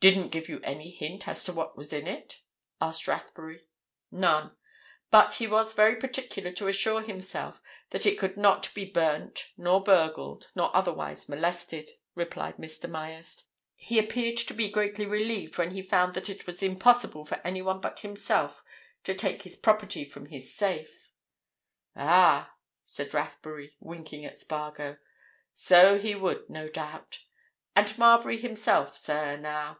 "Didn't 0.00 0.32
give 0.32 0.50
you 0.50 0.60
any 0.62 0.90
hint 0.90 1.26
as 1.26 1.44
to 1.44 1.52
what 1.54 1.78
was 1.78 1.90
in 1.90 2.06
it?" 2.06 2.42
asked 2.78 3.08
Rathbury. 3.08 3.66
"None. 4.10 4.54
But 5.10 5.36
he 5.36 5.46
was 5.46 5.72
very 5.72 5.96
particular 5.96 6.52
to 6.52 6.68
assure 6.68 7.00
himself 7.00 7.62
that 7.88 8.04
it 8.04 8.18
could 8.18 8.36
not 8.36 8.68
be 8.74 8.84
burnt, 8.84 9.48
nor 9.56 9.82
burgled, 9.82 10.50
nor 10.54 10.76
otherwise 10.76 11.26
molested," 11.26 11.88
replied 12.14 12.58
Mr. 12.58 12.86
Myerst. 12.86 13.48
"He 13.76 13.98
appeared 13.98 14.36
to 14.36 14.52
be 14.52 14.68
greatly 14.68 15.06
relieved 15.06 15.56
when 15.56 15.70
he 15.70 15.80
found 15.80 16.12
that 16.12 16.28
it 16.28 16.46
was 16.46 16.62
impossible 16.62 17.24
for 17.24 17.40
anyone 17.42 17.80
but 17.80 18.00
himself 18.00 18.62
to 19.04 19.14
take 19.14 19.40
his 19.44 19.56
property 19.56 20.04
from 20.04 20.26
his 20.26 20.54
safe." 20.54 21.14
"Ah!" 21.96 22.54
said 22.84 23.14
Rathbury, 23.14 23.74
winking 23.80 24.26
at 24.26 24.38
Spargo. 24.38 24.98
"So 25.54 25.98
he 25.98 26.14
would, 26.14 26.50
no 26.50 26.68
doubt. 26.68 27.20
And 27.74 27.96
Marbury 27.96 28.36
himself, 28.36 28.98
sir, 28.98 29.38
now? 29.38 29.78